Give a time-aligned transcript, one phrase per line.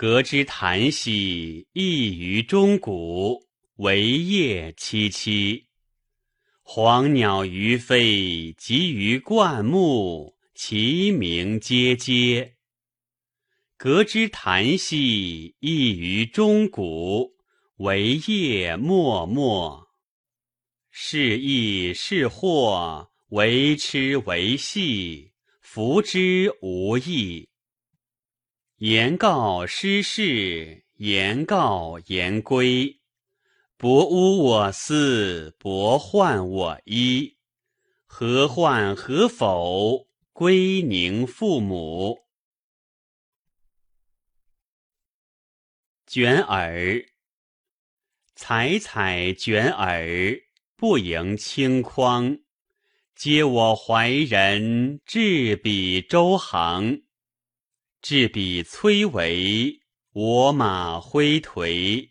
[0.00, 3.46] 隔之檀兮，异于钟鼓，
[3.76, 5.66] 惟叶萋萋。
[6.62, 12.52] 黄鸟于飞，集于灌木，其鸣喈喈。
[13.76, 17.36] 隔之檀兮，异于钟鼓，
[17.76, 19.86] 惟叶脉脉。
[20.90, 27.49] 是益是祸，为痴为戏，弗之无益。
[28.80, 32.98] 言告失事，言告言归。
[33.76, 37.36] 伯污我思，伯患我衣。
[38.06, 40.08] 何患何否？
[40.32, 42.20] 归宁父母。
[46.06, 47.04] 卷耳，
[48.34, 50.40] 采采卷耳，
[50.74, 52.38] 不盈顷筐。
[53.14, 57.02] 嗟我怀人，置彼周行。
[58.02, 59.78] 置彼崔嵬，
[60.12, 62.08] 我马挥颓。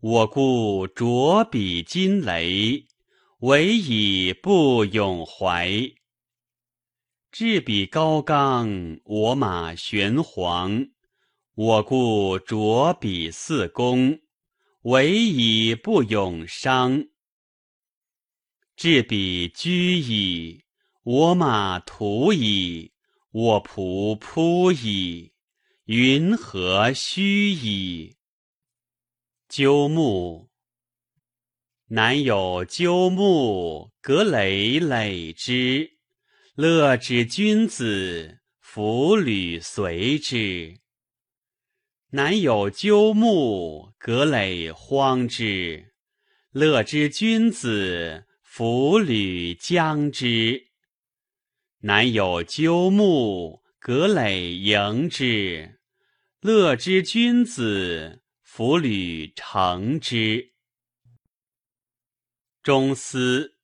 [0.00, 2.86] 我故着彼金雷，
[3.38, 5.70] 惟以不永怀。
[7.30, 10.88] 置彼高冈，我马玄黄。
[11.54, 14.18] 我故着彼四公，
[14.82, 17.06] 惟以不永伤。
[18.74, 20.64] 置彼居矣，
[21.04, 22.92] 我马图矣。
[23.32, 25.34] 我仆扑矣，
[25.84, 28.16] 云何须矣？
[29.48, 30.50] 鸠木，
[31.86, 35.92] 南有鸠木，葛藟藟之。
[36.56, 40.80] 乐之君子，弗履随之。
[42.10, 45.94] 南有鸠木，葛藟荒之。
[46.50, 50.69] 乐之君子，弗履将之。
[51.82, 54.30] 南有鸠木，葛藟
[54.64, 55.80] 萦之。
[56.42, 60.52] 乐之君子，弗履成之。
[62.62, 63.56] 中思，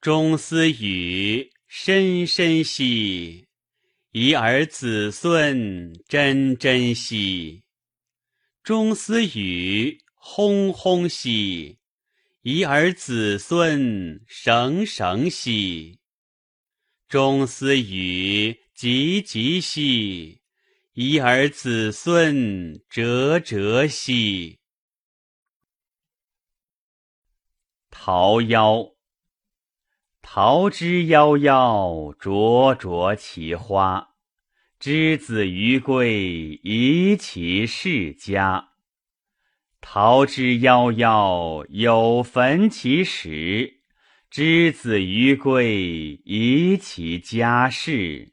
[0.00, 3.48] 中思语，深深兮；
[4.12, 7.64] 遗而子孙，真真兮。
[8.62, 11.76] 中思语，轰轰兮；
[12.40, 15.98] 遗而子孙，绳绳兮。
[17.08, 20.40] 中思语，急急兮；
[20.94, 24.58] 遗而子孙，哲哲兮。
[27.90, 28.94] 桃夭，
[30.20, 34.14] 桃之夭夭，灼灼其花。
[34.80, 38.70] 之子于归，宜其室家。
[39.80, 43.83] 桃之夭夭，有逢其实。
[44.36, 48.32] 之子于归，宜其家室。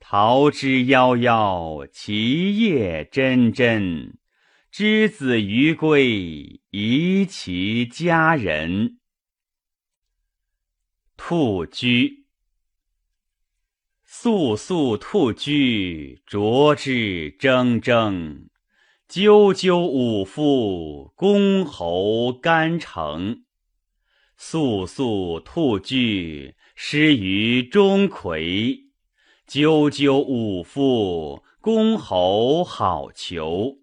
[0.00, 4.14] 桃之夭夭，其叶蓁蓁。
[4.70, 8.96] 之子于归，宜其家人。
[11.18, 12.24] 兔居，
[14.06, 18.48] 肃肃兔居，啄之铮铮。
[19.06, 23.44] 赳赳武夫，公侯干城。
[24.40, 28.78] 肃肃兔居，失于钟馗。
[29.48, 33.80] 赳赳武夫，公侯好逑。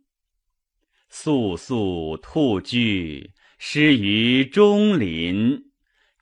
[1.10, 5.72] 肃肃兔居，失于钟林。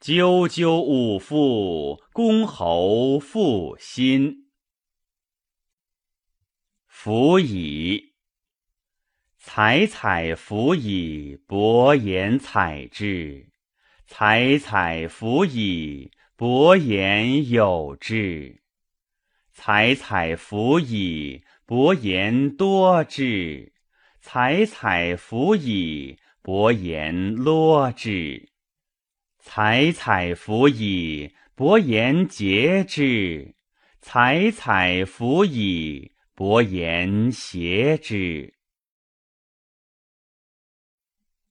[0.02, 4.50] 赳赳武夫，公侯复心。
[6.88, 8.16] 弗以，
[9.38, 13.53] 采采弗以，伯言采之。
[14.06, 18.62] 采采弗以，伯言有之。
[19.54, 23.72] 采采弗以，伯言多之。
[24.20, 28.50] 采采弗以伯言罗之；
[29.40, 33.54] 采采弗以伯言节之；
[34.00, 38.54] 采采弗以伯言谐之。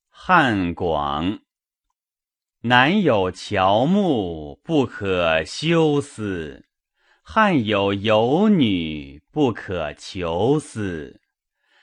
[0.09, 1.41] 汉广。
[2.65, 6.63] 南有乔木，不可休思；
[7.21, 11.21] 汉有游女，不可求思。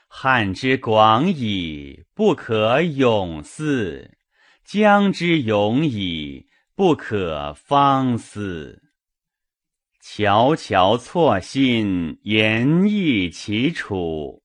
[0.07, 4.11] 汉之广矣，不可泳思；
[4.63, 8.81] 江之永矣，不可方思。
[10.01, 14.41] 悄悄错信，言益其楚；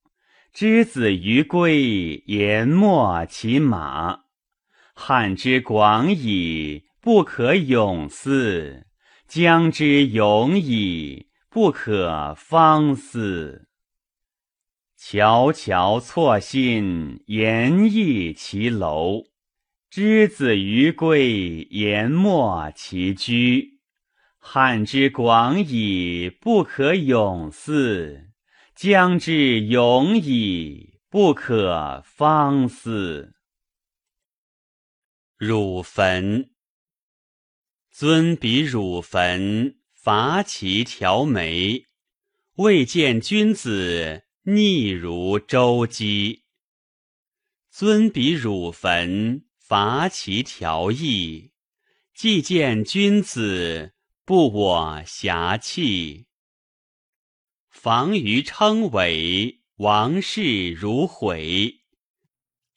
[0.53, 4.24] 之子于归，言秣其马。
[4.97, 8.85] 汉之广矣，不可泳思；
[9.27, 13.67] 江之永矣，不可方思。
[14.97, 19.25] 翘翘错薪，言益其楼；
[19.91, 23.81] 之子于归，言没其居。
[24.39, 28.31] 汉之广矣，不可泳思；
[28.75, 33.34] 江之永矣，不可方思。
[35.47, 36.55] 汝坟，
[37.91, 41.85] 尊比汝坟，伐其条眉。
[42.55, 46.45] 未见君子逆如周姬。
[47.71, 51.53] 尊比汝坟，伐其条翼。
[52.15, 53.93] 既见君子，
[54.25, 56.27] 不我遐弃。
[57.69, 61.83] 防于称伟，王室如毁。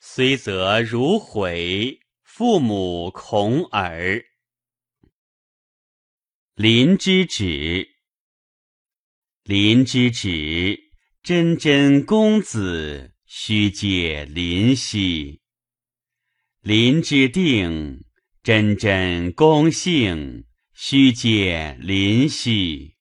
[0.01, 2.01] 虽则如毁。
[2.37, 4.23] 父母恐耳。
[6.53, 7.87] 临之止，
[9.41, 10.79] 临之止，
[11.23, 15.41] 真真公子，须借临兮。
[16.61, 18.03] 临之定，
[18.43, 20.45] 真真公姓，
[20.75, 22.97] 须借临兮。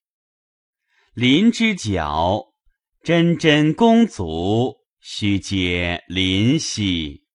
[1.13, 2.55] 临之角，
[3.03, 7.26] 真真公足，须借临兮。